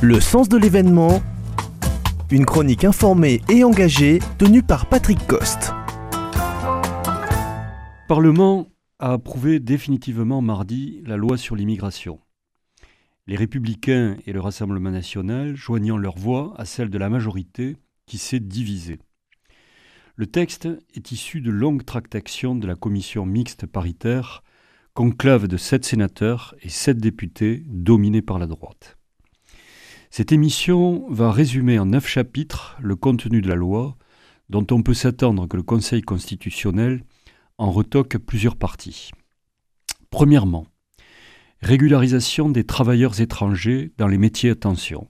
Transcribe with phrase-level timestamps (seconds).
[0.00, 1.20] Le sens de l'événement,
[2.30, 5.72] une chronique informée et engagée tenue par Patrick Coste.
[8.06, 8.68] Parlement
[9.00, 12.20] a approuvé définitivement mardi la loi sur l'immigration.
[13.26, 17.76] Les républicains et le Rassemblement national joignant leur voix à celle de la majorité
[18.06, 19.00] qui s'est divisée.
[20.14, 24.44] Le texte est issu de longues tractations de la commission mixte paritaire,
[24.94, 28.97] conclave de sept sénateurs et sept députés dominés par la droite.
[30.10, 33.96] Cette émission va résumer en neuf chapitres le contenu de la loi,
[34.48, 37.04] dont on peut s'attendre que le Conseil constitutionnel
[37.58, 39.10] en retoque plusieurs parties.
[40.10, 40.66] Premièrement,
[41.60, 45.08] régularisation des travailleurs étrangers dans les métiers à tension.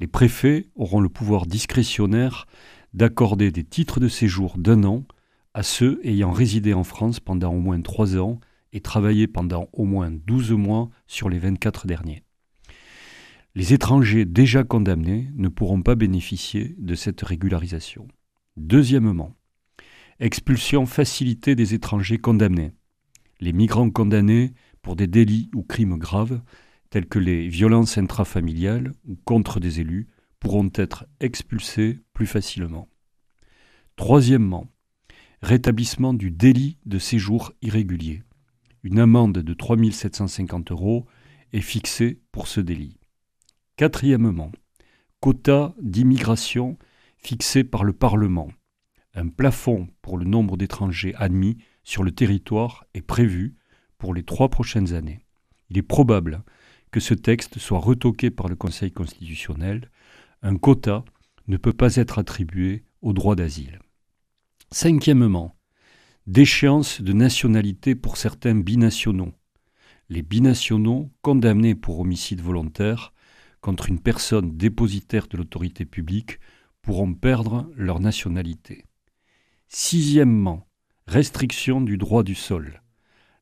[0.00, 2.46] Les préfets auront le pouvoir discrétionnaire
[2.92, 5.04] d'accorder des titres de séjour d'un an
[5.52, 8.40] à ceux ayant résidé en France pendant au moins trois ans
[8.72, 12.23] et travaillé pendant au moins douze mois sur les vingt-quatre derniers.
[13.56, 18.08] Les étrangers déjà condamnés ne pourront pas bénéficier de cette régularisation.
[18.56, 19.36] Deuxièmement,
[20.18, 22.72] expulsion facilitée des étrangers condamnés.
[23.38, 26.42] Les migrants condamnés pour des délits ou crimes graves,
[26.90, 30.08] tels que les violences intrafamiliales ou contre des élus,
[30.40, 32.88] pourront être expulsés plus facilement.
[33.94, 34.66] Troisièmement,
[35.42, 38.24] rétablissement du délit de séjour irrégulier.
[38.82, 41.06] Une amende de 3 750 euros
[41.52, 42.98] est fixée pour ce délit.
[43.76, 44.52] Quatrièmement,
[45.18, 46.78] quota d'immigration
[47.16, 48.48] fixé par le Parlement.
[49.14, 53.56] Un plafond pour le nombre d'étrangers admis sur le territoire est prévu
[53.98, 55.26] pour les trois prochaines années.
[55.70, 56.44] Il est probable
[56.92, 59.90] que ce texte soit retoqué par le Conseil constitutionnel
[60.42, 61.04] un quota
[61.48, 63.80] ne peut pas être attribué au droit d'asile.
[64.70, 65.56] Cinquièmement,
[66.28, 69.32] déchéance de nationalité pour certains binationaux.
[70.10, 73.13] Les binationaux condamnés pour homicide volontaire
[73.64, 76.38] contre une personne dépositaire de l'autorité publique
[76.82, 78.84] pourront perdre leur nationalité.
[79.68, 80.68] Sixièmement,
[81.06, 82.82] restriction du droit du sol.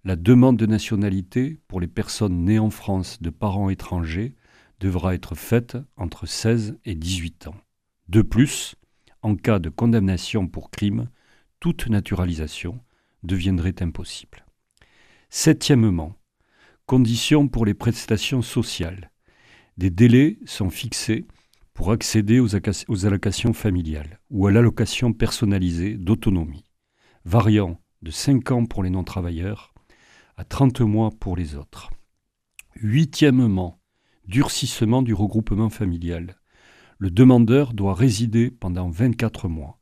[0.04, 4.36] La demande de nationalité pour les personnes nées en France de parents étrangers
[4.78, 7.56] devra être faite entre 16 et 18 ans.
[8.06, 8.76] De plus,
[9.22, 11.08] en cas de condamnation pour crime,
[11.58, 12.80] toute naturalisation
[13.24, 14.46] deviendrait impossible.
[15.30, 16.14] Septièmement,
[16.86, 19.11] conditions pour les prestations sociales.
[19.78, 21.26] Des délais sont fixés
[21.72, 26.64] pour accéder aux, allocations familiales ou à l'allocation personnalisée d'autonomie,
[27.24, 29.72] variant de 5 ans pour les non-travailleurs
[30.36, 31.90] à 30 mois pour les autres.
[32.76, 33.80] Huitièmement,
[34.26, 36.36] durcissement du regroupement familial.
[36.98, 39.80] Le demandeur doit résider pendant 24 mois,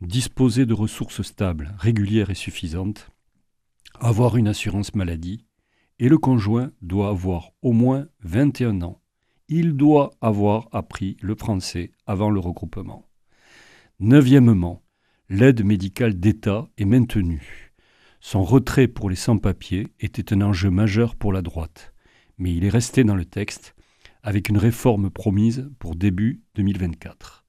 [0.00, 3.10] disposer de ressources stables, régulières et suffisantes,
[4.00, 5.46] avoir une assurance maladie,
[5.98, 9.00] et le conjoint doit avoir au moins 21 ans.
[9.48, 13.06] Il doit avoir appris le français avant le regroupement.
[14.00, 14.82] Neuvièmement,
[15.28, 17.72] l'aide médicale d'État est maintenue.
[18.20, 21.94] Son retrait pour les sans-papiers était un enjeu majeur pour la droite
[22.38, 23.74] mais il est resté dans le texte
[24.22, 27.44] avec une réforme promise pour début 2024.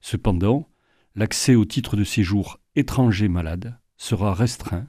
[0.00, 0.68] Cependant,
[1.14, 4.86] l'accès au titre de séjour étranger malade sera restreint,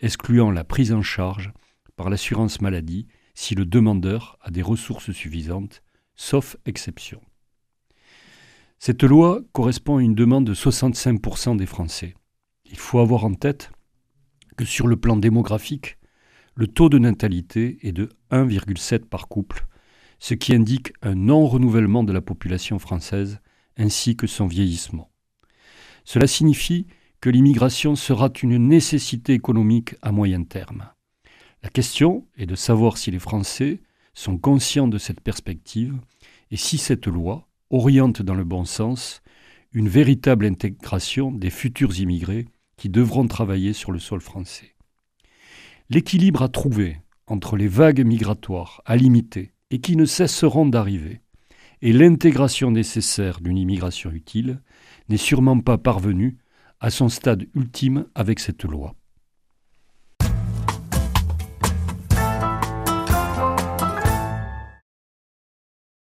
[0.00, 1.52] excluant la prise en charge
[1.96, 5.82] par l'assurance maladie si le demandeur a des ressources suffisantes,
[6.14, 7.20] sauf exception.
[8.78, 12.14] Cette loi correspond à une demande de 65% des Français.
[12.64, 13.70] Il faut avoir en tête
[14.56, 15.98] que sur le plan démographique,
[16.54, 19.66] le taux de natalité est de 1,7 par couple,
[20.18, 23.40] ce qui indique un non-renouvellement de la population française
[23.76, 25.10] ainsi que son vieillissement.
[26.04, 26.86] Cela signifie
[27.20, 30.93] que l'immigration sera une nécessité économique à moyen terme.
[31.64, 33.80] La question est de savoir si les Français
[34.12, 35.98] sont conscients de cette perspective
[36.50, 39.22] et si cette loi oriente dans le bon sens
[39.72, 44.74] une véritable intégration des futurs immigrés qui devront travailler sur le sol français.
[45.88, 51.22] L'équilibre à trouver entre les vagues migratoires à limiter et qui ne cesseront d'arriver
[51.80, 54.60] et l'intégration nécessaire d'une immigration utile
[55.08, 56.36] n'est sûrement pas parvenu
[56.80, 58.94] à son stade ultime avec cette loi.